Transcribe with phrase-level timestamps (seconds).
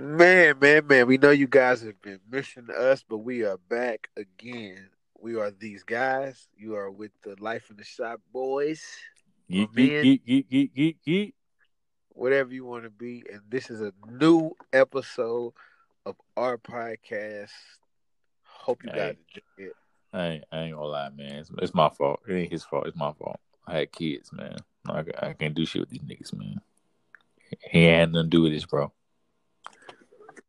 [0.00, 4.08] Man, man, man, we know you guys have been missing us, but we are back
[4.16, 4.90] again.
[5.20, 6.46] We are these guys.
[6.56, 8.80] You are with the Life in the Shop boys,
[9.50, 11.34] Geek, geek, geek, geek, geek,
[12.10, 13.24] whatever you want to be.
[13.28, 15.54] And this is a new episode
[16.06, 17.50] of our podcast.
[18.44, 19.72] Hope you guys enjoy it.
[20.12, 21.38] I ain't, I ain't gonna lie, man.
[21.38, 22.20] It's, it's my fault.
[22.28, 22.86] It ain't his fault.
[22.86, 23.40] It's my fault.
[23.66, 24.58] I had kids, man.
[24.86, 26.60] I, I can't do shit with these niggas, man.
[27.68, 28.92] He had nothing to do with this, bro.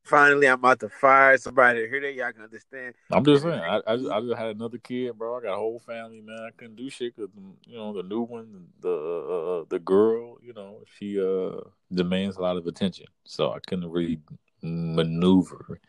[0.09, 2.95] Finally, I'm about to fire somebody here that y'all can understand.
[3.11, 3.59] I'm just saying.
[3.59, 5.37] I, I, just, I just had another kid, bro.
[5.37, 6.39] I got a whole family, man.
[6.39, 7.29] I couldn't do shit because
[7.67, 11.61] you know the new one, the uh, the girl, you know, she uh
[11.93, 14.19] demands a lot of attention, so I couldn't really
[14.63, 15.79] maneuver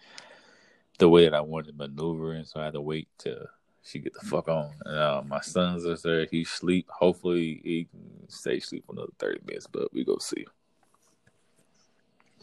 [0.98, 3.46] the way that I wanted to maneuver, and so I had to wait till
[3.82, 4.70] she get the fuck on.
[4.84, 6.26] And, uh, my son's is there.
[6.30, 6.86] He sleep.
[6.90, 10.44] Hopefully, he can stay sleep for another thirty minutes, but we go see.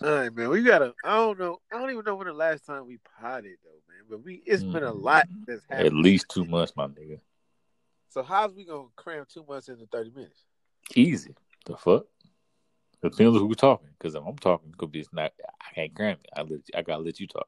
[0.04, 0.50] All right, man.
[0.50, 0.94] We gotta.
[1.04, 1.60] I don't know.
[1.74, 4.06] I don't even know when the last time we potted though, man.
[4.10, 5.44] But we it's been a lot mm-hmm.
[5.48, 5.88] that's happened.
[5.88, 7.20] At least two months, my nigga.
[8.10, 10.44] So how's we gonna cram two months into thirty minutes?
[10.94, 11.36] Easy.
[11.66, 12.06] The fuck?
[13.02, 13.90] Depends on who we're talking.
[13.98, 15.34] Because if I'm talking, could be it's not.
[15.62, 16.30] I can't cram it.
[16.36, 16.60] I let.
[16.76, 17.48] I gotta let you talk.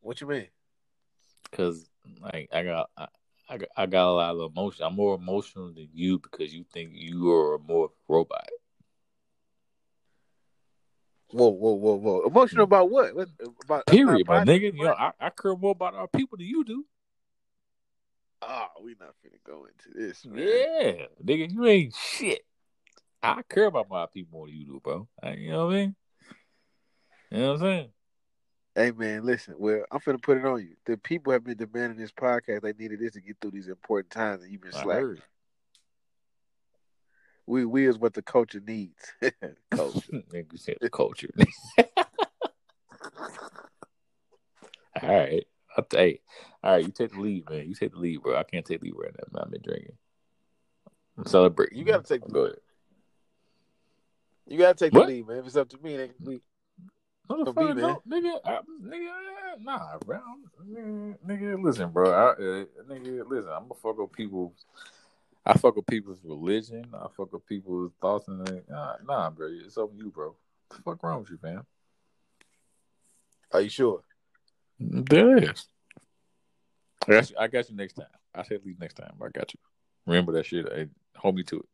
[0.00, 0.48] What you mean?
[1.50, 1.90] Because
[2.22, 2.90] like I got.
[2.96, 3.08] I,
[3.52, 4.84] I got, I got a lot of emotion.
[4.84, 8.48] I'm more emotional than you because you think you are more robot.
[11.32, 12.26] Whoa, whoa, whoa, whoa!
[12.26, 13.14] Emotional about what?
[13.14, 13.28] what
[13.64, 14.74] about Period, my nigga.
[14.74, 16.84] You know, I, I care more about our people than you do.
[18.42, 20.46] Oh, we not finna go into this, man.
[20.46, 22.40] Yeah, nigga, you ain't shit.
[23.22, 25.06] I care about my people more than you do, bro.
[25.36, 25.96] You know what I mean?
[27.30, 27.88] You know what I'm saying?
[28.74, 29.54] Hey, man, listen.
[29.58, 30.74] Well, I'm finna put it on you.
[30.86, 32.62] The people have been demanding this podcast.
[32.62, 35.18] They needed this to get through these important times, and you've been slacking.
[37.50, 39.12] We, we is what the culture needs.
[39.72, 40.12] culture.
[40.32, 41.30] Nigga said culture.
[45.02, 45.44] all right.
[45.76, 46.20] I'll hey,
[46.62, 47.68] all right, you take the lead, man.
[47.68, 48.36] You take the lead, bro.
[48.36, 49.42] I can't take the lead right now, man.
[49.44, 49.96] I've been drinking.
[51.18, 51.76] I'm celebrating.
[51.76, 52.54] You gotta take the lead.
[54.46, 55.38] You gotta take the lead, man.
[55.38, 56.40] If it's up to me, then we.
[57.28, 57.76] No, the For me, man.
[57.76, 59.10] no, nigga, I, nigga,
[59.60, 60.18] nah, bro,
[60.68, 64.64] nigga, nigga, listen, bro, I, uh, nigga, listen, I'm gonna fuck with people's,
[65.46, 69.48] I fuck with people's religion, I fuck with people's thoughts, and they, nah, nah, bro,
[69.50, 70.26] it's up to you, bro.
[70.68, 71.66] What the fuck wrong with you, fam?
[73.52, 74.02] Are you sure?
[74.78, 75.66] There it is.
[77.08, 77.36] I got you.
[77.40, 78.06] I got you next time.
[78.34, 79.14] I'll take leave next time.
[79.20, 79.58] I got you.
[80.06, 80.70] Remember that shit.
[80.72, 80.86] Hey,
[81.16, 81.66] hold me to it.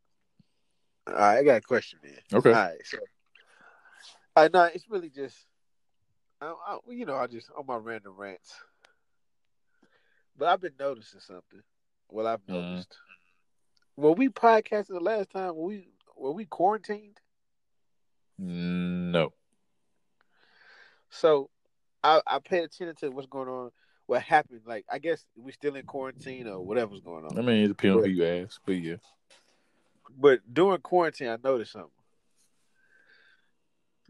[1.09, 2.19] All right, I got a question, man.
[2.33, 2.50] Okay.
[2.50, 2.98] All right, so.
[4.37, 5.37] All right, no, it's really just.
[6.41, 8.54] I, I, you know, I just on my random rants.
[10.38, 11.62] But I've been noticing something.
[12.10, 12.48] Well, I've Mhm.
[12.48, 12.97] noticed.
[13.97, 15.57] Were we podcasted the last time?
[15.57, 17.19] Were we were we quarantined?
[18.39, 19.33] No.
[21.09, 21.49] So,
[22.05, 23.71] I I paid attention to what's going on.
[24.07, 24.61] What happened?
[24.67, 27.39] Like, I guess we still in quarantine or whatever's going on.
[27.39, 28.97] I mean, it depends on who you ask, but yeah.
[30.19, 31.91] But during quarantine, I noticed something.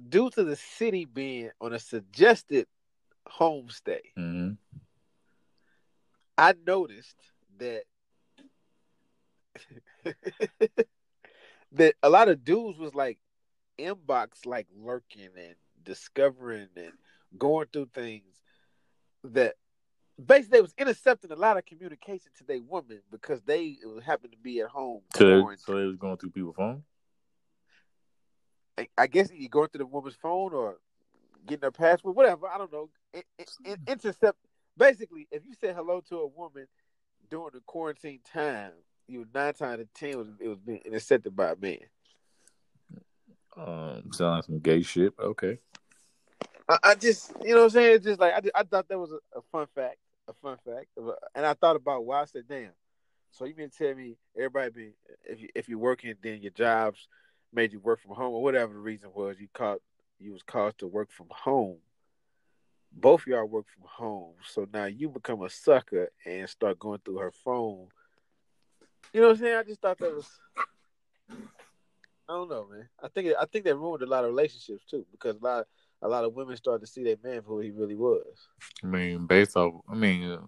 [0.09, 2.67] Due to the city being on a suggested
[3.29, 4.51] homestay, hmm
[6.39, 7.17] I noticed
[7.59, 7.85] that
[11.73, 13.19] that a lot of dudes was like
[13.79, 16.93] inbox like lurking and discovering and
[17.39, 18.41] going through things
[19.25, 19.55] that
[20.25, 24.39] basically they was intercepting a lot of communication to their woman because they happened to
[24.39, 25.03] be at home.
[25.15, 26.83] So, so they was going through people's phone.
[28.79, 30.79] I- I guess you going through the woman's phone or
[31.47, 32.47] getting her password, whatever.
[32.49, 32.91] I don't know.
[33.65, 34.39] In- intercept.
[34.77, 36.67] Basically, if you say hello to a woman
[37.31, 38.73] during the quarantine time,
[39.09, 41.79] you nine times out of ten was it was being intercepted by a man.
[43.57, 45.15] Um, sound like some gay shit.
[45.19, 45.59] Okay.
[46.69, 48.89] I, I just, you know, what I'm saying, it's just like I, just, I thought
[48.89, 49.97] that was a, a fun fact,
[50.29, 50.87] a fun fact,
[51.35, 52.73] and I thought about why I said, damn.
[53.31, 54.91] So you mean to tell me everybody be
[55.25, 57.07] if you if you're working, then your jobs
[57.53, 59.79] made you work from home or whatever the reason was you caught
[60.19, 61.77] you was caused to work from home.
[62.93, 67.01] Both of y'all work from home, so now you become a sucker and start going
[67.05, 67.89] through her phone.
[69.13, 69.57] You know what I'm saying?
[69.57, 70.29] I just thought that was.
[72.29, 72.89] I don't know, man.
[73.03, 75.67] I think I think that ruined a lot of relationships too, because a lot
[76.03, 78.49] a lot of women started to see their man for who he really was.
[78.83, 80.41] I mean, based off, I mean, uh,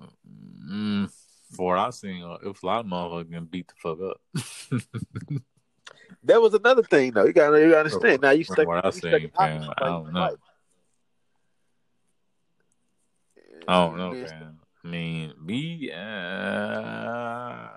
[0.70, 1.10] mm,
[1.55, 3.99] for what I've seen, uh, it was a lot of motherfuckers getting beat the fuck
[4.02, 4.20] up.
[6.25, 7.26] That was another thing, though.
[7.26, 8.22] You gotta, you gotta understand.
[8.22, 8.66] Now you stuck.
[8.66, 10.37] what I seen, man, I don't know.
[13.69, 14.58] I don't know, Man, man.
[14.84, 17.69] I mean, me, uh,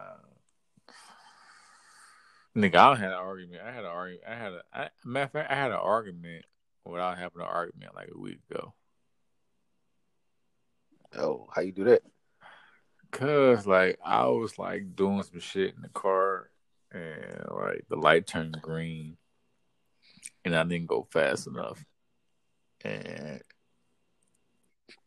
[2.56, 3.62] nigga, I had an argument.
[3.66, 4.24] I had an argument.
[4.28, 6.46] I had a I, matter of fact, I had an argument
[6.86, 8.74] without having an argument like a week ago.
[11.18, 12.04] Oh, how you do that?
[13.12, 16.50] Cause like I was like doing some shit in the car
[16.94, 19.18] and like the light turned green
[20.46, 21.84] and I didn't go fast enough.
[22.84, 23.42] And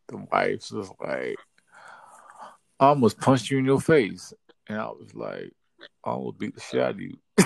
[0.09, 1.37] the wife was like,
[2.79, 4.33] I almost punched you in your face.
[4.69, 5.53] And I was like,
[6.05, 7.17] I almost beat the shit out of you.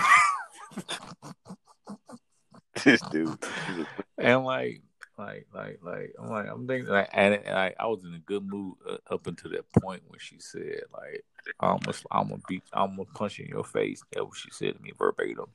[2.85, 3.39] this dude.
[4.19, 4.83] and like,
[5.19, 8.21] like, like, like, I'm like, I'm thinking, like, and, and I, I was in a
[8.21, 11.25] good mood uh, up until that point when she said, like,
[11.59, 14.03] I almost, I'm gonna beat, I'm gonna punch you in your face.
[14.13, 15.47] That's what she said to me verbatim.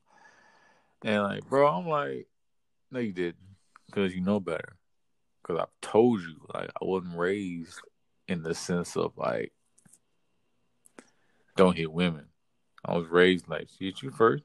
[1.03, 2.27] And like, bro, I'm like,
[2.91, 3.37] no, you didn't,
[3.87, 4.75] because you know better.
[5.41, 7.79] Because I've told you, like, I wasn't raised
[8.27, 9.51] in the sense of like,
[11.55, 12.25] don't hit women.
[12.85, 14.43] I was raised like, she hit you first,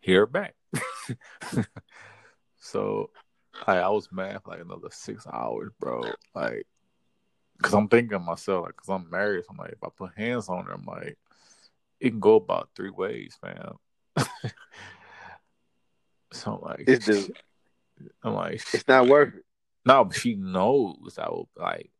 [0.00, 0.54] hear back.
[2.58, 3.10] so,
[3.66, 6.12] like, I was mad for like another six hours, bro.
[6.34, 6.66] Like,
[7.62, 9.44] cause I'm thinking myself, like, cause I'm married.
[9.44, 11.18] So I'm like, if I put hands on her, I'm like,
[12.00, 13.72] it can go about three ways, man.
[16.32, 17.36] so I'm like, This dude.
[18.22, 19.44] I'm like, It's not worth it.
[19.84, 21.90] no, but she knows I would like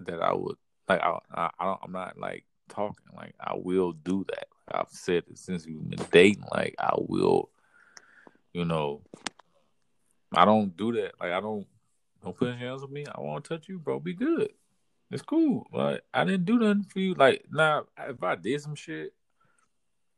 [0.00, 0.20] that.
[0.20, 0.56] I would
[0.88, 1.00] like.
[1.00, 1.80] I, I, I don't.
[1.82, 3.06] I'm not like talking.
[3.16, 4.48] Like I will do that.
[4.70, 6.44] I've said it since we've been dating.
[6.52, 7.50] Like I will.
[8.52, 9.02] You know.
[10.34, 11.12] I don't do that.
[11.20, 11.66] Like I don't.
[12.22, 13.04] Don't put hands on me.
[13.06, 14.00] I won't touch you, bro.
[14.00, 14.50] Be good.
[15.10, 15.66] It's cool.
[15.72, 17.14] Like I didn't do nothing for you.
[17.14, 19.14] Like now, if I did some shit,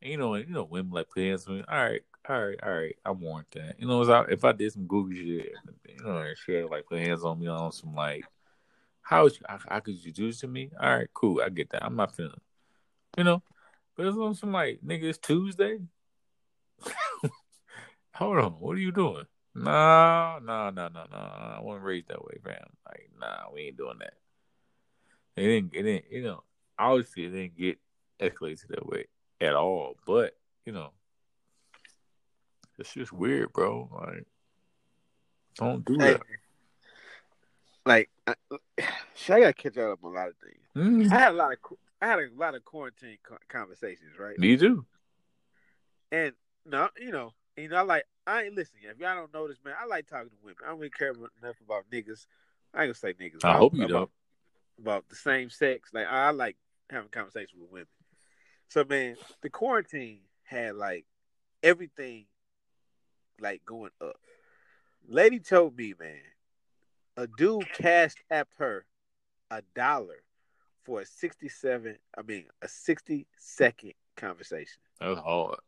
[0.01, 1.65] you know, you know, women like put hands on me.
[1.69, 2.97] All right, all right, all right.
[3.05, 3.77] I want that.
[3.79, 5.53] You know, if I, if I did some goofy shit,
[5.89, 8.25] you know, she like put hands on me on some like,
[9.03, 10.71] how would you, how, how could you do this to me?
[10.81, 11.41] All right, cool.
[11.45, 11.85] I get that.
[11.85, 12.41] I'm not feeling,
[13.17, 13.43] you know,
[13.97, 15.79] but it's on some like, nigga, it's Tuesday.
[18.15, 19.25] Hold on, what are you doing?
[19.55, 21.57] Nah, nah, nah, nah, nah.
[21.57, 22.57] I wasn't raised that way, fam.
[22.87, 24.15] Like, nah, we ain't doing that.
[25.37, 26.43] It didn't, it didn't, you know,
[26.79, 27.79] obviously it didn't get
[28.21, 29.07] escalated that way
[29.41, 29.97] at all.
[30.07, 30.91] But, you know,
[32.79, 33.89] it's just weird, bro.
[33.93, 34.27] Like,
[35.57, 36.23] don't do that.
[37.85, 38.11] like,
[39.21, 40.65] shit, I gotta catch up on a lot of things.
[40.77, 41.59] Mm, I had a lot of,
[42.01, 43.19] I had a lot of quarantine
[43.49, 44.39] conversations, right?
[44.39, 44.85] me too.
[46.11, 46.33] And
[46.67, 48.83] no, you know, you know, I like, I ain't listening.
[48.85, 50.59] If y'all don't know this, man, I like talking to women.
[50.65, 52.27] I don't really care enough about niggas.
[52.73, 53.45] I ain't gonna say niggas.
[53.45, 54.11] I hope you about, don't.
[54.81, 55.91] about the same sex.
[55.93, 56.57] Like I like
[56.89, 57.87] having conversations with women.
[58.69, 61.05] So man, the quarantine had like
[61.63, 62.27] everything
[63.41, 64.17] like going up.
[65.09, 66.21] Lady told me, man,
[67.17, 68.87] a dude cashed apped her
[69.51, 70.23] a dollar
[70.85, 71.97] for a sixty-seven.
[72.17, 74.81] I mean, a sixty-second conversation.
[75.01, 75.59] That's hard.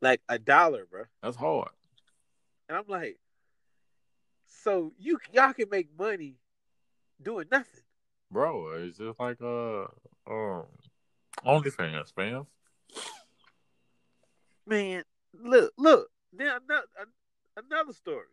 [0.00, 1.04] Like a dollar, bro.
[1.22, 1.70] That's hard.
[2.68, 3.18] And I'm like,
[4.46, 6.36] so you y'all can make money
[7.22, 7.82] doing nothing.
[8.30, 9.86] Bro, it's just like a
[10.28, 10.64] uh um
[11.44, 12.46] OnlyFans, fam.
[14.66, 16.08] Man, look, look.
[16.32, 16.86] Then another,
[17.56, 18.26] another story.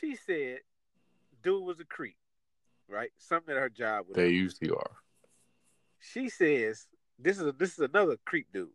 [0.00, 0.60] She said,
[1.42, 2.16] dude was a creep,
[2.90, 3.10] right?
[3.18, 4.06] Something at her job.
[4.12, 4.28] They Whatever.
[4.30, 4.90] usually are.
[6.00, 6.86] She says,
[7.18, 8.68] this is a, this is another creep dude.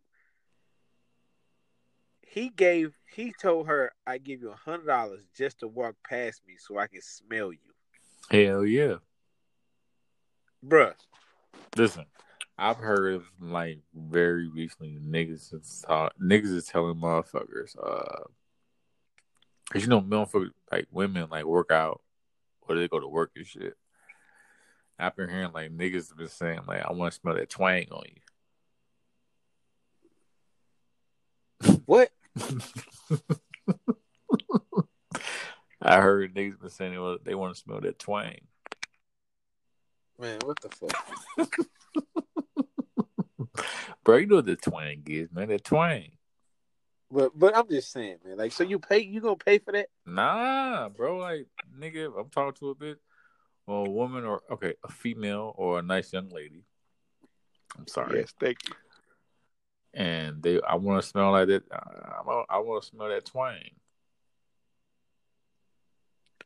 [2.22, 6.42] He gave, he told her, I give you a hundred dollars just to walk past
[6.46, 7.58] me so I can smell you,
[8.30, 8.96] Hell yeah.
[10.64, 10.94] bruh.
[11.76, 12.04] Listen,
[12.58, 18.24] I've heard of like very recently niggas is talk, niggas is telling motherfuckers, uh,
[19.70, 22.02] cause you know motherfuckers like women like work out
[22.62, 23.74] or they go to work and shit.
[24.98, 27.86] I've been hearing like niggas have been saying like I want to smell that twang
[27.90, 28.20] on you.
[31.86, 32.10] What?
[35.80, 38.38] I heard niggas been saying they want, they want to smell that twang.
[40.18, 40.90] Man, what the fuck?
[44.04, 45.48] Bro, you know what the twang is, man.
[45.48, 46.10] That twang.
[47.10, 48.38] But but I'm just saying, man.
[48.38, 49.88] Like, so you pay, you gonna pay for that?
[50.06, 51.18] Nah, bro.
[51.18, 51.46] Like,
[51.78, 52.96] nigga, I'm talking to a bitch
[53.66, 56.64] or a woman or okay, a female or a nice young lady.
[57.78, 58.74] I'm sorry, Yes, thank you.
[59.94, 61.64] and they, I want to smell like that.
[61.72, 63.58] I, I want to smell that twang.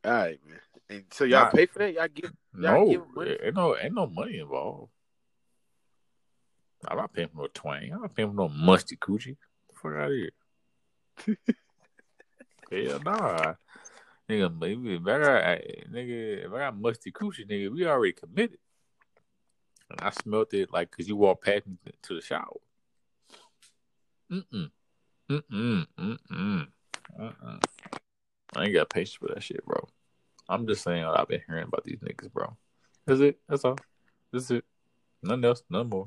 [0.05, 0.61] All right, man.
[0.89, 1.51] And so y'all Nah.
[1.51, 1.93] pay for that?
[1.93, 3.39] Y'all give Y'all No, give 'em money?
[3.43, 4.91] ain't no, ain't no money involved.
[6.89, 7.93] I'm not paying for no twang.
[7.93, 9.37] I'm not paying for no musty coochie.
[9.75, 11.37] Fuck out of here.
[12.89, 13.55] Hell nah.
[14.31, 15.19] Nigga, maybe if got,
[15.93, 18.59] nigga, if I got musty coochie, nigga, we already committed.
[19.91, 22.61] And I smelt it like because you walked past me to the shower.
[24.31, 24.71] Mm-mm.
[25.29, 25.87] Mm-mm.
[25.99, 26.67] Mm-mm.
[27.19, 27.63] Mm-mm.
[28.55, 29.89] I ain't got patience for that shit, bro.
[30.49, 32.57] I'm just saying what I've been hearing about these niggas, bro.
[33.07, 33.41] That's it.
[33.49, 33.79] That's all.
[34.33, 34.65] That's it.
[35.25, 35.65] Nothing else.
[35.69, 36.07] Nothing more.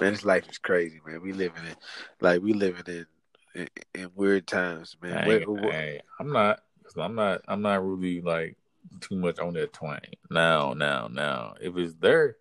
[0.00, 1.22] Man, this life is crazy, man.
[1.22, 1.74] We living in
[2.20, 3.06] like we living in
[3.54, 5.18] in, in weird times, man.
[5.18, 6.62] I Where- ain't- where- I ain't- I'm not.
[6.96, 7.42] I'm not.
[7.48, 8.56] I'm not really like
[9.00, 10.00] too much on that twang.
[10.30, 11.54] Now, now, now.
[11.60, 12.36] If it's there,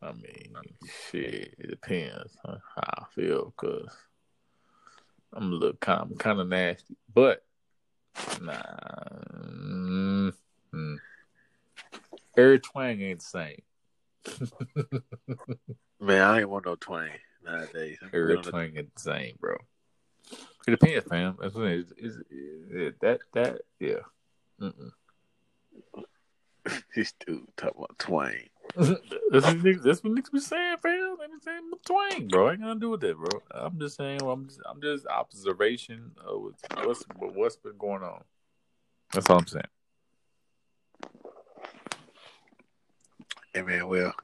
[0.00, 0.54] I mean,
[1.10, 1.54] shit.
[1.58, 3.52] It depends on how I feel.
[3.56, 3.88] Cause
[5.32, 6.96] I'm a little kind, kind of nasty.
[7.12, 7.44] But
[8.40, 8.62] nah.
[9.44, 10.32] mm,
[10.72, 10.96] mm.
[12.36, 13.62] Every twang ain't the same.
[16.00, 17.10] man, I ain't want no twang
[17.44, 17.98] nowadays.
[18.12, 19.56] Every twang ain't the same, bro.
[20.66, 21.36] It depends, fam.
[21.40, 21.92] That's what it is.
[21.96, 24.00] Is- is- that that yeah.
[24.60, 24.92] Mm-mm.
[26.94, 28.34] this dude talking about twang.
[28.76, 31.16] that's, what niggas, that's what niggas be saying, fam.
[31.18, 32.50] They be saying twang, bro.
[32.50, 33.40] Ain't gonna do with that, bro.
[33.50, 34.20] I'm just saying.
[34.22, 38.22] I'm just, I'm just observation of what's what's what's been going on.
[39.12, 39.64] That's all I'm saying.
[43.52, 44.14] Hey man, well,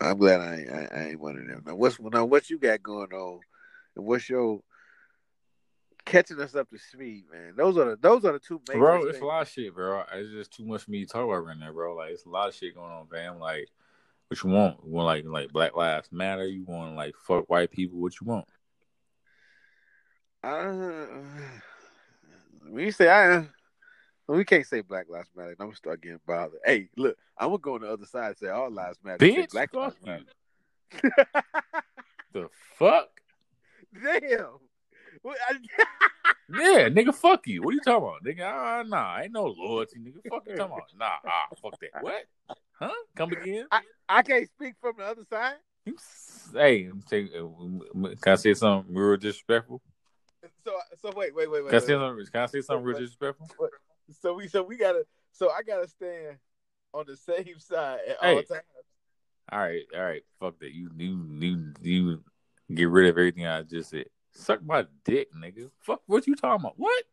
[0.00, 1.64] I'm glad I ain't, I, I ain't one of them.
[1.66, 3.40] Now, what's now what you got going on?
[3.96, 4.60] And what's your
[6.08, 7.54] catching us up to speed, man?
[7.56, 9.22] Those are the those are the two major bro, it's things.
[9.22, 10.02] a lot of shit, bro.
[10.12, 11.94] It's just too much for me to talk about right now, bro.
[11.94, 13.38] Like it's a lot of shit going on, fam.
[13.38, 13.68] Like
[14.28, 14.78] what you want?
[14.84, 16.46] You want like like Black Lives Matter?
[16.46, 18.00] You want like fuck white people?
[18.00, 18.46] What you want?
[20.42, 21.04] Uh,
[22.68, 23.46] when you say I,
[24.26, 25.56] we can't say Black Lives Matter.
[25.58, 26.60] I'm gonna start getting bothered.
[26.64, 29.24] Hey, look, I'm gonna go on the other side and say all lives matter.
[29.24, 30.24] Bitch, Black fuck Lives.
[31.02, 31.44] Matter.
[32.32, 32.48] The
[32.78, 33.08] fuck?
[33.94, 34.58] Damn.
[35.26, 35.58] I-
[36.50, 37.62] Yeah, nigga, fuck you.
[37.62, 38.50] What are you talking about, nigga?
[38.50, 40.22] Ah, nah, ain't no loyalty, nigga.
[40.30, 40.88] Fuck you talking about?
[40.98, 41.90] Nah, ah, fuck that.
[42.00, 42.24] What?
[42.72, 42.90] Huh?
[43.16, 43.66] Come again?
[44.08, 45.56] I can't speak from the other side.
[46.54, 49.82] Hey, I'm saying, uh, can I say something real disrespectful?
[50.64, 50.72] So,
[51.02, 51.70] so wait, wait, wait, wait.
[51.70, 52.00] Can I say wait.
[52.00, 52.26] something?
[52.32, 53.48] Can I say something real disrespectful?
[54.22, 56.38] So we, so we gotta, so I gotta stand
[56.94, 58.36] on the same side at Hey.
[58.36, 58.62] all times.
[59.50, 60.22] All right, all right.
[60.40, 60.72] Fuck that.
[60.72, 62.24] You, you, you, you
[62.74, 64.06] get rid of everything I just said.
[64.38, 65.68] Suck my dick, nigga.
[65.80, 66.02] Fuck.
[66.06, 66.74] What you talking about?
[66.78, 67.04] What?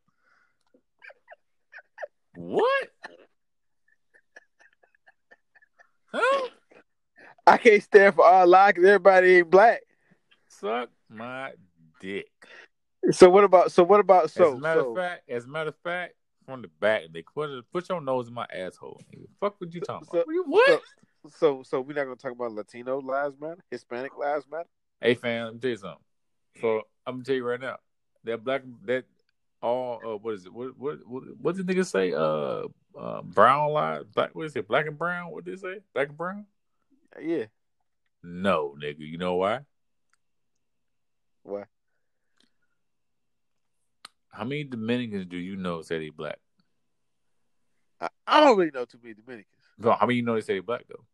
[2.36, 2.88] What?
[6.14, 6.50] Huh?
[7.48, 9.82] I can't stand for all because everybody ain't black.
[10.48, 11.54] Suck my
[12.00, 12.28] dick.
[13.12, 13.72] So what about?
[13.72, 14.30] So what about?
[14.30, 16.14] So, as a matter so of fact, as a matter of fact,
[16.46, 19.02] from the back, they put put your nose in my asshole.
[19.14, 19.26] Nigga.
[19.40, 20.28] Fuck what you talking So- about?
[20.46, 20.82] What?
[21.30, 24.70] so, so we're not gonna talk about Latino lives matter, Hispanic lives matter.
[25.02, 25.98] hey, fam, me something.
[26.62, 27.78] So I'm gonna tell you right now,
[28.24, 29.06] that black that
[29.62, 30.54] all uh, what is it?
[30.54, 32.14] What what what, what did niggas say?
[32.14, 34.34] Uh, uh, brown lives, black.
[34.34, 34.68] What is it?
[34.68, 35.32] Black and brown.
[35.32, 35.80] What did they say?
[35.94, 36.46] Black and brown?
[37.22, 37.46] Yeah.
[38.24, 39.00] No, nigga.
[39.00, 39.60] You know why?
[41.44, 41.66] Why?
[44.30, 46.40] How many Dominicans do you know say they black?
[48.02, 49.48] I, I don't really know too many Dominicans.
[49.78, 51.06] No, how many you know they say they black though?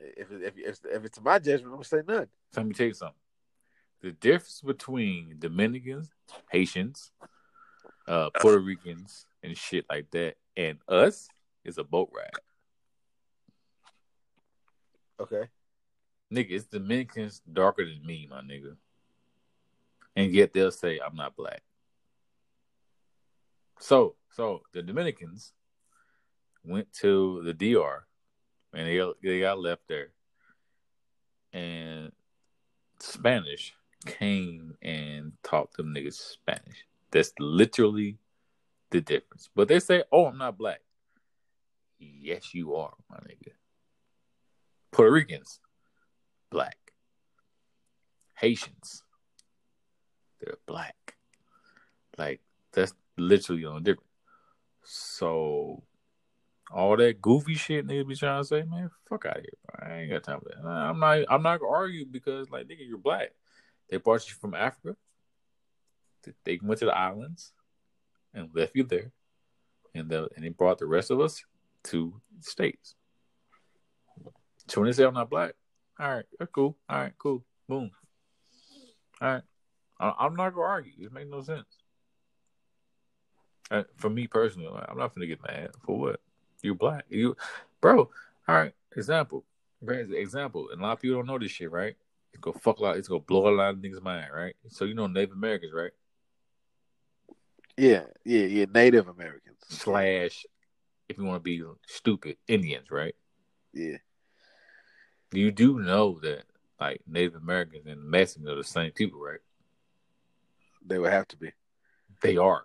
[0.00, 2.28] If if if, if it's my judgment, I'm gonna say none.
[2.52, 3.14] So let me tell you something.
[4.02, 6.10] The difference between Dominicans,
[6.50, 7.12] Haitians,
[8.08, 11.28] uh, Puerto Ricans, and shit like that, and us
[11.64, 12.30] is a boat ride.
[15.20, 15.48] Okay.
[16.32, 18.76] Nigga, it's Dominicans darker than me, my nigga.
[20.16, 21.62] And yet they'll say I'm not black.
[23.80, 25.52] So, so the Dominicans
[26.64, 28.06] went to the DR
[28.74, 30.08] and they got, they got left there.
[31.52, 32.12] And
[32.98, 33.74] Spanish
[34.06, 36.86] came and taught them niggas Spanish.
[37.10, 38.18] That's literally
[38.90, 39.48] the difference.
[39.54, 40.80] But they say, "Oh, I'm not black."
[41.98, 43.52] Yes, you are, my nigga.
[44.90, 45.60] Puerto Ricans,
[46.50, 46.76] black.
[48.36, 49.02] Haitians,
[50.40, 51.16] they're black.
[52.16, 52.40] Like
[52.72, 54.08] that's literally on different.
[54.82, 55.82] So
[56.72, 59.50] all that goofy shit niggas be trying to say, man, fuck out of here.
[59.66, 59.88] Bro.
[59.88, 60.66] I ain't got time for that.
[60.66, 61.24] I'm not.
[61.28, 63.32] I'm not gonna argue because like nigga, you're black.
[63.88, 64.96] They brought you from Africa.
[66.44, 67.52] They went to the islands
[68.34, 69.10] and left you there,
[69.94, 71.42] and the, and they brought the rest of us
[71.84, 72.94] to the states.
[74.68, 75.54] So when they say I'm not black,
[75.98, 76.76] all right, that's cool.
[76.88, 77.42] All right, cool.
[77.68, 77.90] Boom.
[79.20, 79.42] All right,
[79.98, 80.92] I, I'm not gonna argue.
[81.06, 81.66] It makes no sense.
[83.70, 86.20] Uh, for me personally, like, I'm not gonna get mad for what
[86.62, 87.04] you're black.
[87.08, 87.36] You,
[87.80, 88.10] bro.
[88.48, 88.72] All right.
[88.96, 89.44] Example.
[89.86, 90.68] Example.
[90.70, 91.94] And a lot of people don't know this shit, right?
[92.32, 92.96] It's gonna fuck a lot.
[92.96, 94.54] It's gonna blow a lot of niggas' mind, right?
[94.68, 95.92] So you know Native Americans, right?
[97.76, 98.66] Yeah, yeah, yeah.
[98.72, 99.56] Native Americans.
[99.68, 100.44] Slash,
[101.08, 103.14] if you want to be stupid, Indians, right?
[103.72, 103.96] Yeah.
[105.32, 106.44] You do know that
[106.80, 109.40] like Native Americans and Mexicans are the same people, right?
[110.84, 111.52] They would have to be.
[112.22, 112.64] They are.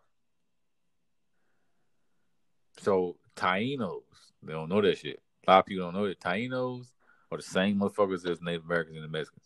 [2.81, 4.01] So Tainos,
[4.43, 5.21] they don't know that shit.
[5.47, 6.87] A lot of people don't know that Tainos
[7.31, 9.45] are the same motherfuckers as Native Americans and the Mexicans.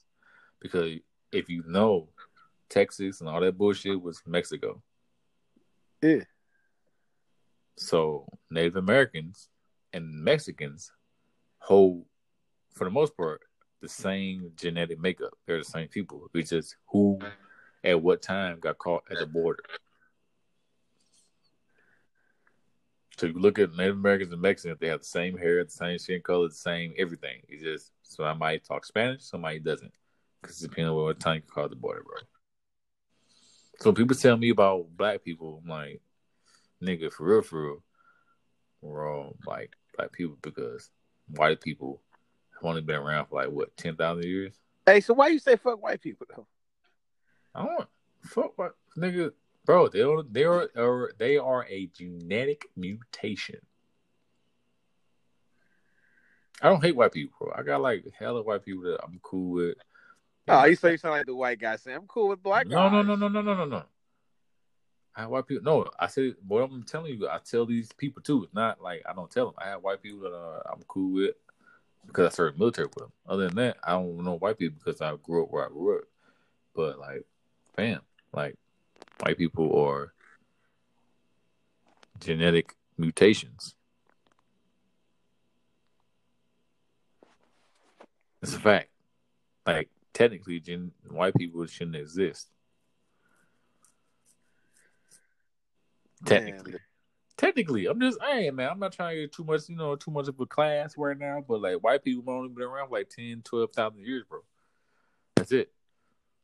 [0.60, 1.00] Because
[1.32, 2.10] if you know,
[2.70, 4.82] Texas and all that bullshit was Mexico.
[6.02, 6.24] Yeah.
[7.78, 9.50] So Native Americans
[9.94, 10.92] and Mexicans
[11.60, 12.06] hold,
[12.74, 13.42] for the most part,
[13.82, 15.34] the same genetic makeup.
[15.46, 16.30] They're the same people.
[16.34, 17.20] It's just who,
[17.84, 19.64] at what time, got caught at the border.
[23.22, 26.22] You look at Native Americans and Mexicans, they have the same hair, the same skin
[26.22, 27.42] color, the same everything.
[27.48, 29.92] It's just so somebody talks Spanish, somebody doesn't.
[30.42, 32.16] Because depending on what time you call the border, bro.
[33.80, 36.02] So people tell me about black people, I'm like,
[36.84, 37.84] nigga, for real, for real,
[38.82, 40.90] we're all like black people because
[41.36, 42.02] white people
[42.56, 44.56] have only been around for like what ten thousand years.
[44.86, 46.48] Hey, so why you say fuck white people though?
[47.54, 47.90] I don't
[48.24, 49.32] fuck white nigga,
[49.70, 49.88] bro.
[49.88, 53.60] They are they are, they are a genetic mutation.
[56.60, 57.54] I don't hate white people, bro.
[57.56, 59.78] I got like hella white people that I'm cool with.
[60.48, 62.78] Oh, you say you sound like the white guy saying I'm cool with black no,
[62.78, 62.92] guys.
[62.92, 63.84] no, no, no, no, no, no, no.
[65.16, 65.64] I have white people.
[65.64, 67.30] No, I said what I'm telling you.
[67.30, 68.46] I tell these people too.
[68.46, 69.56] It's not like I don't tell them.
[69.60, 71.36] I have white people that uh, I'm cool with
[72.08, 73.12] because I served military with them.
[73.28, 76.00] Other than that, I don't know white people because I grew up where I grew
[76.00, 76.06] up.
[76.74, 77.24] But like,
[77.76, 78.02] fam,
[78.34, 78.58] like
[79.22, 80.14] white people are
[82.20, 83.76] genetic mutations.
[88.42, 88.90] It's a fact.
[89.66, 92.50] Like technically, gen- white people shouldn't exist.
[96.26, 96.82] Technically, Man,
[97.38, 100.12] technically, I'm just, hey man, I'm not trying to get too much, you know, too
[100.12, 101.44] much of a class right now.
[101.48, 104.40] But like, white people have only been around for like 10, 12,000 years, bro.
[105.36, 105.72] That's it.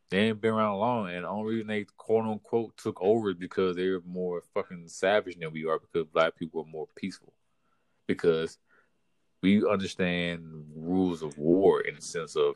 [0.09, 3.35] They ain't been around long, and the only reason they quote unquote took over is
[3.35, 5.79] because they're more fucking savage than we are.
[5.79, 7.33] Because black people are more peaceful.
[8.05, 8.59] Because
[9.41, 12.55] we understand rules of war in the sense of,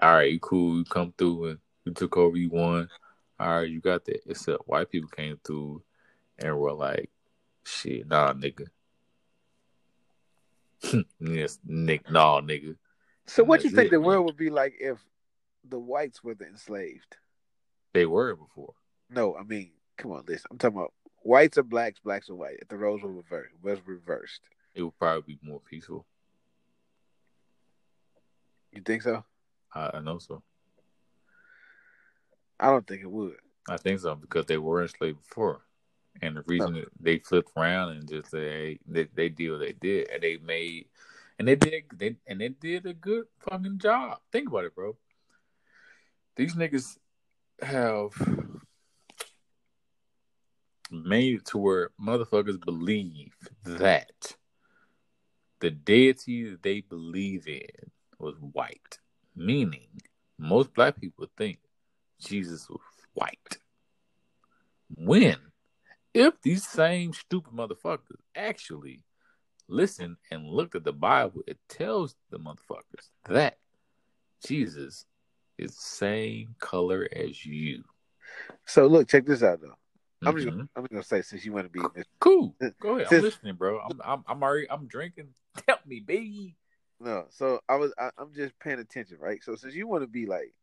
[0.00, 2.88] all right, you cool, you come through and you took over, you won.
[3.40, 4.20] All right, you got that.
[4.26, 5.82] Except white people came through
[6.38, 7.10] and were like,
[7.64, 8.66] shit, nah, nigga.
[11.20, 12.76] yes, Nick, nah, nigga.
[13.26, 14.06] So what you think it, the man.
[14.08, 14.98] world would be like if
[15.68, 17.16] the whites were the enslaved?
[17.94, 18.74] They were before.
[19.10, 20.46] No, I mean, come on, listen.
[20.50, 22.58] I'm talking about whites are blacks, blacks are white.
[22.62, 24.40] If the roles were reversed, was reversed.
[24.74, 26.06] It would probably be more peaceful.
[28.72, 29.24] You think so?
[29.74, 30.42] I, I know so.
[32.58, 33.36] I don't think it would.
[33.68, 35.62] I think so because they were enslaved before,
[36.20, 39.72] and the reason that they flipped around and just say they they did what they
[39.72, 40.86] did, and they made,
[41.38, 44.18] and they did they and they did a good fucking job.
[44.32, 44.96] Think about it, bro.
[46.36, 46.96] These niggas
[47.60, 48.12] have
[50.90, 54.36] made it to where motherfuckers believe that
[55.60, 58.98] the deity that they believe in was white,
[59.36, 59.88] meaning
[60.38, 61.58] most black people think
[62.18, 62.80] Jesus was
[63.14, 63.58] white.
[64.94, 65.36] When,
[66.14, 69.02] if these same stupid motherfuckers actually
[69.68, 73.58] listen and look at the Bible, it tells the motherfuckers that
[74.46, 75.06] Jesus
[75.62, 77.84] is the same color as you.
[78.66, 79.74] So look, check this out though.
[80.24, 82.54] I'm just gonna, I'm just gonna say since you want to be cool.
[82.80, 83.08] Go ahead.
[83.12, 83.80] I'm listening, bro.
[83.80, 85.28] I'm I'm I'm already I'm drinking.
[85.68, 86.56] Help me, baby.
[87.00, 89.42] No, so I was I, I'm just paying attention, right?
[89.42, 90.54] So since you want to be like,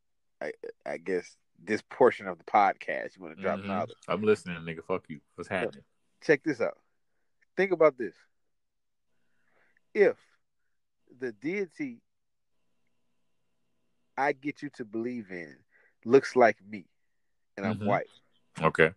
[0.41, 0.51] I
[0.85, 3.65] I guess this portion of the podcast, you want to drop Mhm.
[3.65, 3.97] knowledge.
[4.07, 4.83] I'm listening, nigga.
[4.85, 5.19] Fuck you.
[5.35, 5.83] What's happening?
[6.21, 6.77] Check this out.
[7.57, 8.15] Think about this.
[9.93, 10.15] If
[11.19, 12.01] the deity
[14.19, 15.55] I get you to believe in
[16.05, 16.85] looks like me,
[17.57, 17.85] and I'm Mhm.
[17.85, 18.09] white.
[18.61, 18.93] Okay.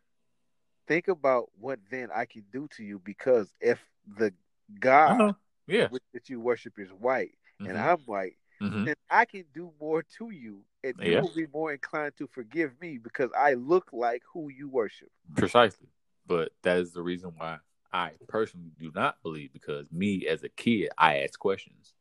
[0.87, 4.35] Think about what then I can do to you because if the
[4.81, 5.37] God know.
[5.67, 5.89] Yeah.
[6.13, 7.85] that you worship is white and Mhm.
[7.85, 8.85] I'm white, Mhm.
[8.87, 12.79] then I can do more to you, and you will be more inclined to forgive
[12.81, 15.13] me because I look like who you worship.
[15.37, 15.89] Precisely.
[16.27, 17.61] But that is the reason why
[17.93, 21.95] I personally do not believe because me as a kid, I asked questions.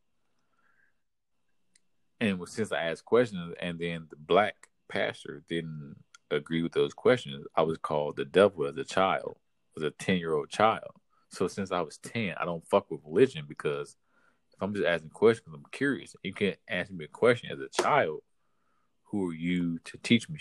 [2.22, 5.96] And since I asked questions and then the black pastor didn't
[6.30, 9.38] agree with those questions, I was called the devil as a child,
[9.76, 10.92] as a 10 year old child.
[11.30, 13.96] So since I was 10, I don't fuck with religion because
[14.54, 16.14] if I'm just asking questions, I'm curious.
[16.22, 18.20] You can't ask me a question as a child.
[19.06, 20.38] Who are you to teach me?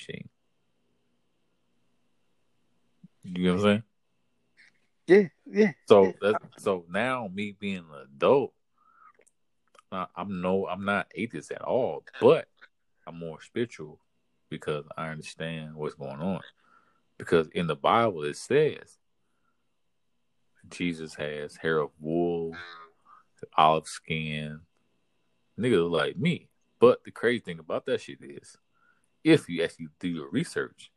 [3.24, 3.84] You know what I'm saying?
[5.08, 5.72] Yeah, yeah.
[5.88, 8.54] So that's, so now me being an adult,
[9.92, 12.48] I- I'm no I'm not atheist at all, but
[13.06, 14.00] I'm more spiritual
[14.50, 16.42] because I understand what's going on.
[17.18, 18.98] Because in the Bible it says
[20.70, 22.56] Jesus has hair of wool,
[23.58, 24.62] olive skin,
[25.60, 26.48] nigga like me.
[26.80, 28.58] But the crazy thing about that shit is,
[29.24, 30.92] if you actually do your research,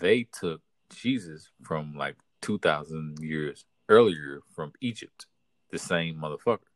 [0.00, 0.62] they took
[0.94, 5.26] Jesus from like two thousand years earlier from Egypt,
[5.70, 6.69] the same motherfucker.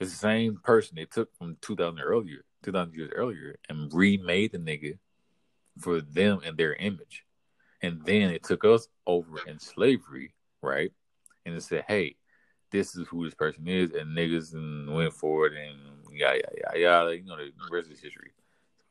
[0.00, 3.92] It's the same person they took from two thousand earlier, two thousand years earlier, and
[3.92, 4.98] remade the nigga
[5.78, 7.24] for them and their image.
[7.82, 10.92] And then it took us over in slavery, right?
[11.46, 12.16] And it said, hey,
[12.70, 15.78] this is who this person is, and niggas and went for it, and
[16.16, 17.16] yada yada yada.
[17.16, 18.32] You know the rest is history.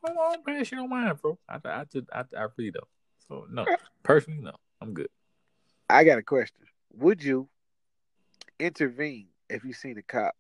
[0.06, 1.38] So I'm paying shit on mine, bro.
[1.48, 2.88] I I just I, I really don't.
[3.28, 3.66] So no,
[4.04, 5.10] personally, no, I'm good.
[5.90, 6.66] I got a question.
[6.94, 7.50] Would you
[8.60, 10.36] intervene if you seen a cop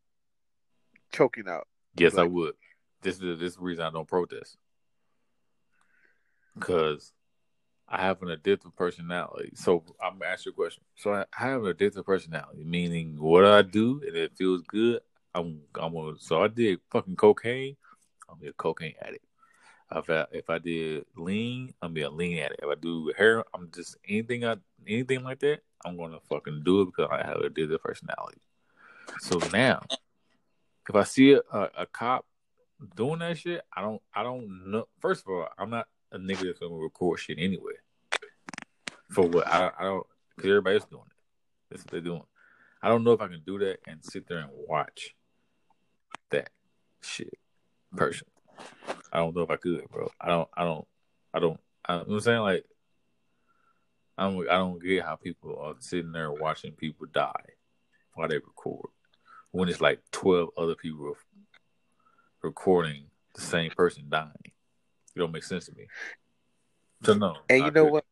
[1.11, 1.67] choking out?
[1.95, 2.53] Yes, like, I would.
[3.01, 4.57] This is this is the reason I don't protest.
[6.55, 7.13] Because
[7.87, 9.51] I have an addictive personality.
[9.55, 10.83] So I'm gonna ask you a question.
[10.95, 15.01] So I have an addictive personality, meaning what I do and it feels good.
[15.33, 17.77] I'm I'm gonna, so I did fucking cocaine.
[18.29, 19.25] I'm be a cocaine addict.
[19.95, 22.61] If I if I did lean, I'm be a lean addict.
[22.61, 25.61] If I do hair, I'm just anything I anything like that.
[25.85, 28.41] I'm gonna fucking do it because I have a addictive personality.
[29.19, 29.83] So now,
[30.89, 32.25] if I see a, a, cop
[32.95, 34.87] doing that shit, I don't I don't know.
[34.99, 37.73] First of all, I'm not a nigga that's gonna record shit anyway.
[39.11, 41.69] For what I, I don't because everybody's doing it.
[41.69, 42.23] That's what they're doing.
[42.81, 45.15] I don't know if I can do that and sit there and watch
[46.29, 46.49] that
[47.01, 47.33] shit
[47.95, 48.27] person.
[49.11, 50.09] I don't know if I could, bro.
[50.19, 50.49] I don't.
[50.55, 50.87] I don't.
[51.33, 51.59] I don't.
[51.85, 52.65] I, you know I'm saying like.
[54.19, 57.31] I'm, I don't get how people are sitting there watching people die
[58.15, 58.89] while they record
[59.57, 61.15] when it's like 12 other people
[62.43, 64.31] recording the same person dying.
[64.45, 65.87] It don't make sense to me.
[67.03, 67.37] So no.
[67.49, 68.05] And you know what?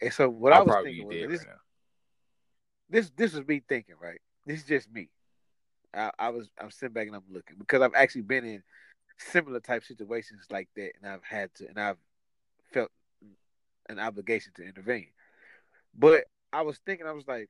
[0.00, 1.56] And so what I'll I was thinking was this, right
[2.90, 4.20] this this was me thinking, right?
[4.46, 5.08] This is just me.
[5.94, 8.62] I, I, was I'm sitting back and I'm looking because I've actually been in
[9.18, 11.98] similar type situations like that, and I've had to, and I've
[12.72, 12.90] felt
[13.88, 15.08] an obligation to intervene.
[15.96, 17.48] But I was thinking, I was like,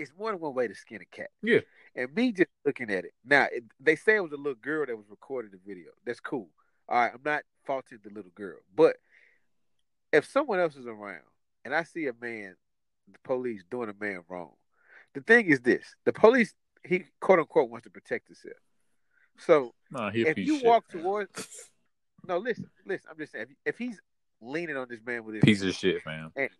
[0.00, 1.30] it's more than one way to skin a cat.
[1.42, 1.60] Yeah.
[1.94, 4.86] And me just looking at it now, it, they say it was a little girl
[4.86, 5.90] that was recording the video.
[6.04, 6.48] That's cool.
[6.88, 8.96] All right, I'm not faulting the little girl, but
[10.12, 11.22] if someone else is around
[11.64, 12.56] and I see a man,
[13.12, 14.52] the police doing a man wrong,
[15.14, 18.56] the thing is this: the police, he quote unquote wants to protect himself.
[19.38, 21.02] So nah, if you shit, walk man.
[21.02, 21.48] towards,
[22.26, 23.08] no, listen, listen.
[23.10, 24.00] I'm just saying, if, if he's
[24.40, 26.30] leaning on this man with his piece of shit, man.
[26.36, 26.50] And,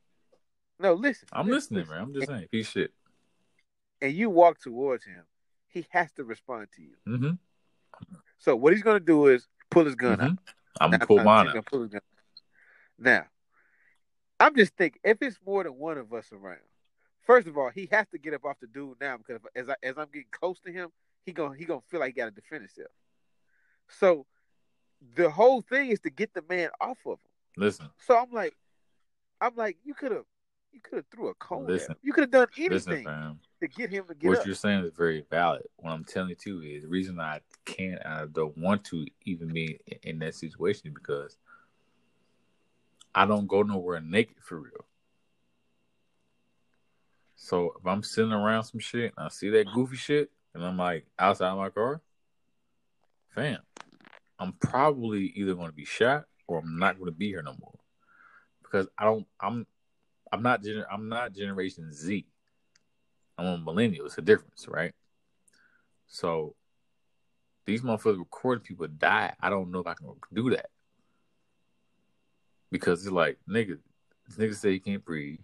[0.79, 1.29] no, listen.
[1.33, 2.05] I'm listen, listening, man.
[2.05, 2.91] I'm just saying, piece of shit.
[4.03, 5.25] And you walk towards him,
[5.69, 6.95] he has to respond to you.
[7.09, 7.33] Mm-hmm.
[8.39, 10.27] So what he's gonna do is pull his gun mm-hmm.
[10.27, 10.39] out.
[10.81, 11.67] I'm gonna pull mine out.
[11.67, 11.89] Pull.
[12.99, 13.27] Now,
[14.39, 16.59] I'm just thinking if it's more than one of us around.
[17.23, 19.75] First of all, he has to get up off the dude now because as I
[19.83, 20.91] as I'm getting close to him,
[21.25, 22.91] he gonna he gonna feel like he got to defend himself.
[23.89, 24.27] So
[25.17, 27.31] the whole thing is to get the man off of him.
[27.57, 27.91] Listen.
[28.07, 28.57] So I'm like,
[29.41, 30.25] I'm like, you could have,
[30.73, 31.67] you could have threw a cone.
[31.67, 31.95] Listen.
[32.03, 34.47] You could have done anything listen, to get him to get What up.
[34.47, 35.63] you're saying is very valid.
[35.77, 39.49] What I'm telling you too is the reason I can't, I don't want to even
[39.49, 41.37] be in that situation because
[43.15, 44.87] I don't go nowhere naked for real.
[47.37, 50.77] So if I'm sitting around some shit and I see that goofy shit and I'm
[50.77, 52.01] like outside my car,
[53.35, 53.61] fam,
[54.39, 57.55] I'm probably either going to be shot or I'm not going to be here no
[57.59, 57.79] more
[58.63, 59.27] because I don't.
[59.41, 59.67] I'm
[60.33, 62.27] I'm not gener- I'm not Generation Z.
[63.41, 64.07] I'm a millennial.
[64.07, 64.93] It's a difference, right?
[66.07, 66.55] So
[67.65, 69.35] these motherfuckers recording people die.
[69.41, 70.67] I don't know if I can do that
[72.71, 73.79] because it's like nigga,
[74.27, 75.41] this nigga say he can't breathe.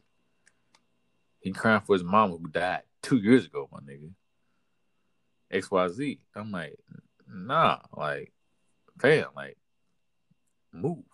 [1.41, 4.11] He crying for his mama who died two years ago, my nigga.
[5.51, 6.21] X Y Z.
[6.35, 6.77] I'm like,
[7.33, 8.33] nah, like,
[8.99, 9.57] fam, like,
[10.73, 11.05] move.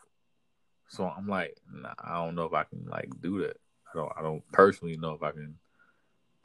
[0.89, 3.59] So I'm like, nah, I don't know if I can like do that.
[3.93, 4.13] I don't.
[4.19, 5.57] I don't personally know if I can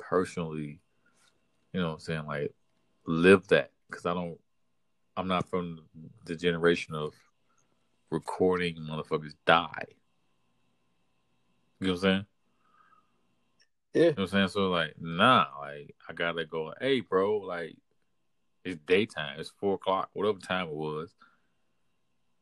[0.09, 0.79] personally,
[1.73, 2.53] you know, what I'm saying like
[3.05, 4.37] live that because I don't.
[5.15, 5.79] I'm not from
[6.25, 7.13] the generation of
[8.11, 9.85] recording motherfuckers die.
[11.79, 12.25] You know what I'm saying?
[13.93, 14.01] Yeah.
[14.01, 14.47] You know what I'm saying?
[14.49, 17.75] So like, nah, like I gotta go, hey bro, like
[18.63, 21.15] it's daytime, it's four o'clock, whatever time it was.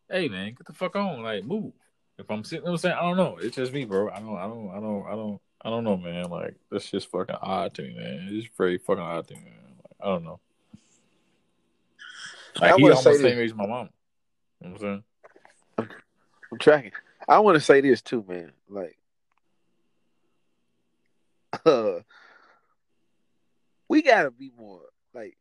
[0.09, 1.73] Hey man, get the fuck on, like move.
[2.17, 3.37] If I'm sitting, you know I'm saying, I don't know.
[3.41, 4.09] It's just me, bro.
[4.09, 6.29] I don't, I don't, I don't, I don't, I don't know, man.
[6.29, 8.27] Like that's just fucking odd to me, man.
[8.29, 9.75] It's just very fucking odd to me, man.
[9.77, 10.39] Like, I don't know.
[12.61, 13.89] Like, I he's almost the same age as my mom.
[14.61, 15.03] You know what I'm
[15.79, 15.89] saying?
[16.51, 16.91] I'm tracking.
[17.27, 18.51] I want to say this too, man.
[18.69, 18.95] Like,
[21.65, 22.01] uh,
[23.89, 24.81] we gotta be more
[25.15, 25.35] like.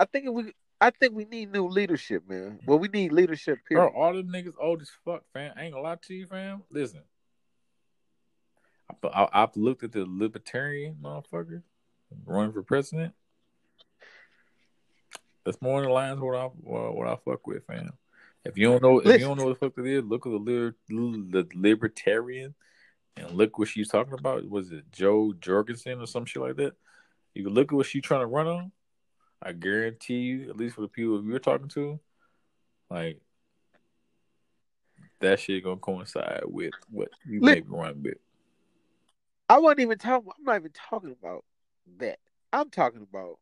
[0.00, 2.58] I think if we, I think we need new leadership, man.
[2.66, 3.60] Well, we need leadership.
[3.68, 3.92] Period.
[3.92, 5.52] Bro, all the niggas old as fuck, fam.
[5.56, 6.64] I ain't gonna lie to you, fam.
[6.72, 7.02] Listen,
[8.90, 11.62] I, I, I've looked at the libertarian motherfucker
[12.24, 13.14] running for president.
[15.44, 17.92] That's more in the lines what I what, what I fuck with, fam.
[18.44, 19.20] If you don't know, if Listen.
[19.20, 22.54] you don't know what the fuck it is, look at the, liber, the libertarian
[23.16, 24.48] and look what she's talking about.
[24.48, 26.74] Was it Jo Jorgensen or some shit like that?
[27.34, 28.72] You can look at what she's trying to run on.
[29.42, 32.00] I guarantee you, at least for the people you're talking to,
[32.90, 33.20] like
[35.20, 38.18] that shit gonna coincide with what you Li- may be running with.
[39.48, 40.30] I wasn't even talking.
[40.38, 41.44] I'm not even talking about
[41.98, 42.18] that.
[42.52, 43.38] I'm talking about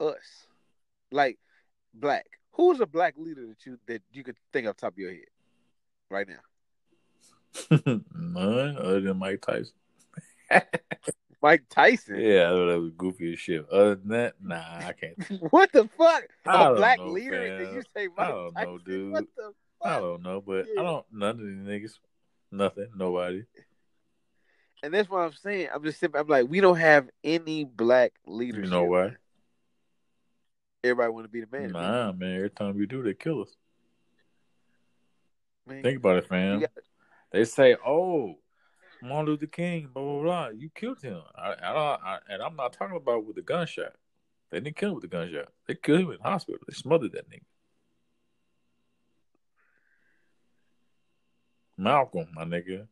[0.00, 0.46] us,
[1.10, 1.38] like
[1.94, 2.26] black.
[2.52, 5.10] Who's a black leader that you that you could think off the top of your
[5.10, 5.20] head
[6.10, 8.00] right now?
[8.14, 9.72] None other than Mike Tyson.
[11.42, 12.18] Mike Tyson.
[12.20, 13.68] Yeah, I thought that was goofy as shit.
[13.70, 15.42] Other than that, nah, I can't.
[15.50, 16.24] What the fuck?
[16.46, 17.48] I A black know, leader?
[17.48, 17.58] fam.
[17.58, 19.12] Did you say Mike I don't know, dude.
[19.12, 20.80] What the I don't know, but Yeah.
[20.80, 21.06] I don't.
[21.12, 21.48] None of these
[21.90, 21.98] niggas,
[22.50, 23.44] nothing, nobody.
[24.82, 25.68] And that's what I'm saying.
[25.74, 28.64] I'm just simply, I'm like, we don't have any black leadership.
[28.64, 29.16] You know why?
[30.84, 31.72] Everybody want to be the man.
[31.72, 32.36] Nah, man.
[32.36, 33.48] Every time we do, they kill us.
[35.66, 35.82] man.
[35.82, 36.60] Think about it, fam.
[36.60, 36.70] Got-
[37.32, 38.36] They say, "Oh,
[39.02, 40.48] Martin Luther King, blah blah blah.
[40.50, 43.94] You killed him." I, I don't, I, and I'm not talking about with a gunshot.
[44.50, 45.48] They didn't kill him with a gunshot.
[45.66, 46.60] They killed him in the hospital.
[46.68, 47.42] They smothered that nigga.
[51.76, 52.86] Malcolm, my nigga.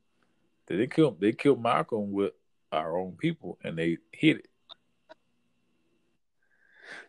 [0.67, 1.21] They didn't.
[1.21, 2.33] They killed Malcolm with
[2.73, 4.49] our own people, and they hit it.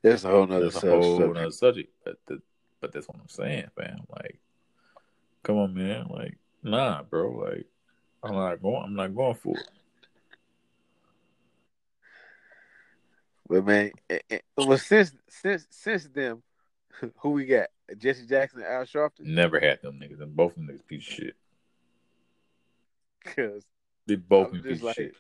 [0.04, 1.38] That's a whole nother That's a whole subject.
[1.38, 1.94] other subject.
[2.04, 2.42] But the,
[2.82, 4.02] but that's what I'm saying, fam.
[4.10, 4.40] Like,
[5.44, 6.08] come on, man.
[6.10, 7.32] Like, nah, bro.
[7.32, 7.66] Like,
[8.24, 8.84] I'm not going.
[8.84, 9.68] I'm not going for it.
[13.48, 16.42] But man, eh, eh, well since since since them,
[17.18, 17.68] who we got?
[17.98, 19.22] Jesse Jackson, and Al Sharpton.
[19.22, 21.36] Never had them niggas, and both of them niggas piece of shit.
[23.26, 23.64] Because
[24.08, 25.16] They both I'm just piece like- shit.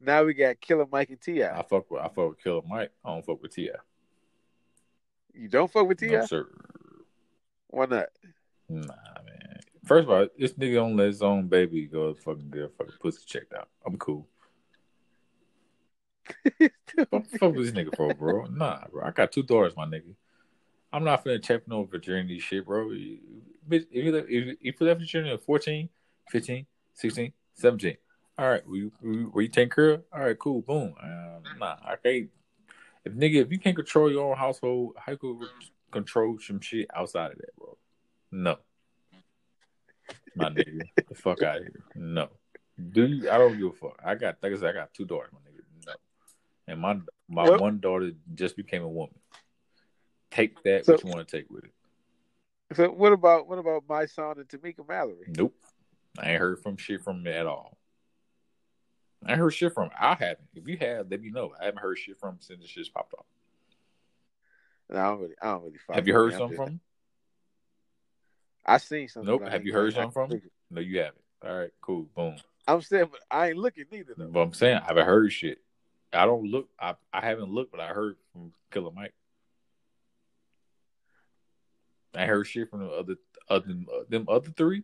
[0.00, 1.44] now we got Killer Mike and Ti.
[1.44, 2.92] I fuck with I fuck with Killer Mike.
[3.04, 3.70] I don't fuck with Ti.
[5.34, 6.20] You don't fuck with T.I.?
[6.20, 6.48] No sir.
[7.68, 8.08] Why not?
[8.68, 8.80] Nah,
[9.24, 9.60] man.
[9.84, 12.94] First of all, this nigga don't let his own baby go fucking get a fucking
[13.00, 13.68] pussy checked out.
[13.86, 14.26] I'm cool.
[17.10, 18.44] What the fuck with this nigga for, bro?
[18.46, 19.04] Nah, bro.
[19.06, 20.14] I got two daughters, my nigga.
[20.92, 22.90] I'm not finna check no virginity shit, bro.
[22.90, 25.88] If you if you left virginity at 14,
[26.30, 27.96] 15, 16, 17,
[28.38, 30.02] all right, were you, were you, were you taking care of?
[30.12, 30.94] All right, cool, boom.
[31.02, 32.30] Um, nah, I can't.
[33.04, 35.36] If nigga, if you can't control your own household, how you could
[35.90, 37.76] control some shit outside of that, bro?
[38.30, 38.56] No.
[40.36, 41.84] My nigga, the fuck out of here.
[41.94, 42.28] No.
[42.92, 43.30] Do you?
[43.30, 44.00] I don't give a fuck.
[44.04, 45.62] I got, like I said, I got two daughters, my nigga.
[45.86, 45.92] No.
[46.68, 46.94] And my
[47.28, 49.18] my Well- one daughter just became a woman.
[50.30, 51.72] Take that So- what you want to take with it.
[52.74, 55.26] So what about what about Mysonne and Tamika Mallory?
[55.36, 55.54] Nope.
[56.18, 57.78] I ain't heard from shit from them at all.
[59.24, 59.90] I ain't heard shit from.
[59.98, 60.48] I haven't.
[60.54, 61.52] If you have, let me know.
[61.60, 63.26] I haven't heard shit from 'em since the shit's popped off.
[64.88, 65.78] No, I don't really, I don't really.
[65.90, 66.68] Have you heard something from?
[66.68, 66.80] 'em?
[68.64, 69.30] I seen something.
[69.30, 69.48] Nope.
[69.48, 70.32] Have you heard something from?
[70.32, 70.42] 'em?
[70.70, 71.24] No, you haven't.
[71.42, 72.02] All right, cool.
[72.14, 72.36] Boom.
[72.66, 74.28] I'm saying, but I ain't looking neither though.
[74.28, 75.62] But I'm saying I haven't heard shit.
[76.12, 76.68] I don't look.
[76.78, 79.14] I I haven't looked, but I heard from Killer Mike.
[82.14, 83.16] I heard shit from the other
[83.48, 84.82] other uh, them other three.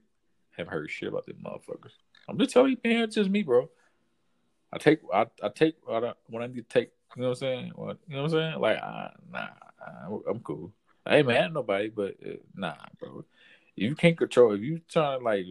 [0.56, 1.92] Haven't heard shit about them motherfuckers.
[2.28, 3.04] I'm just telling you, man.
[3.04, 3.68] It's just me, bro.
[4.72, 6.90] I take I I take what I, when I need to take.
[7.14, 7.72] You know what I'm saying?
[7.74, 8.60] What you know what I'm saying?
[8.60, 9.48] Like, uh, nah,
[9.80, 10.72] I, I'm cool.
[11.04, 13.24] I ain't mad at nobody, but uh, nah, bro.
[13.76, 15.44] You can't control if you trying to like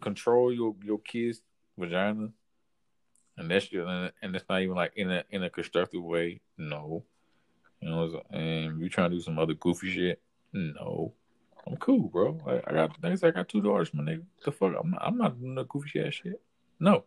[0.00, 1.42] control your your kid's
[1.76, 2.28] vagina,
[3.36, 6.40] and that's and it's not even like in a in a constructive way.
[6.56, 7.04] No,
[7.80, 10.22] you know, and you trying to do some other goofy shit.
[10.52, 11.12] No,
[11.66, 12.38] I'm cool, bro.
[12.46, 14.22] Like, I got like I got two daughters, my nigga.
[14.44, 16.40] The fuck, I'm not, I'm not doing no goofy ass shit.
[16.78, 17.04] No,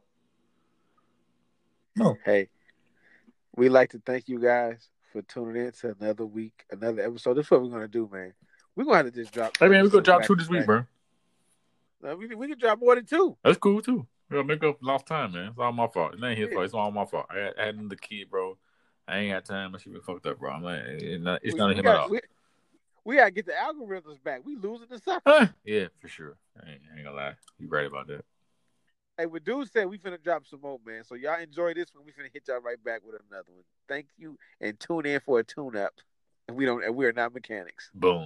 [1.96, 2.18] no.
[2.26, 2.50] Hey,
[3.56, 7.36] we like to thank you guys for tuning in to another week, another episode.
[7.36, 8.34] This is what we're gonna do, man.
[8.76, 9.56] We're gonna have to just drop.
[9.58, 10.86] Hey man, we're gonna drop two to this week, bro.
[12.02, 13.38] No, we, we can drop more than two.
[13.44, 14.08] That's cool too.
[14.30, 15.50] We gotta make up lost time, man.
[15.50, 16.14] It's all my fault.
[16.14, 16.56] It ain't his Yeah.
[16.56, 16.66] fault.
[16.66, 17.26] It's all my fault.
[17.30, 18.58] I had, I had another kid, bro.
[19.08, 19.74] I ain't had time.
[19.74, 20.52] I should be fucked up, bro.
[20.52, 22.10] I'm like, it's not, it's we, not we him at gotta, all.
[22.10, 22.20] we,
[23.06, 24.42] we gotta get the algorithms back.
[24.46, 25.22] We losing the sucker.
[25.26, 25.48] Huh?
[25.66, 26.38] yeah, for sure.
[26.62, 27.34] I ain't, I ain't gonna lie.
[27.58, 28.26] You right about that.
[29.18, 31.04] Hey, what dude said we finna drop some more, man.
[31.04, 32.06] So y'all enjoy this one.
[32.06, 33.64] We finna hit y'all right back with another one.
[33.88, 35.94] Thank you and tune in for a tune up.
[36.48, 37.90] and we don't and we are not mechanics.
[37.94, 38.18] Boom.